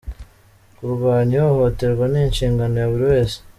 Kurwanya 0.77 1.35
ihohoterwa 1.41 2.05
ni 2.11 2.19
inshingano 2.27 2.75
ya 2.81 2.91
buri 2.91 3.05
wese. 3.13 3.37